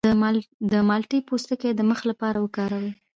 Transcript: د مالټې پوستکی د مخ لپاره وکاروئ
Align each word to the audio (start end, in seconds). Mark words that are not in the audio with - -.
د 0.71 0.73
مالټې 0.87 1.19
پوستکی 1.27 1.71
د 1.75 1.81
مخ 1.89 1.99
لپاره 2.09 2.37
وکاروئ 2.45 2.91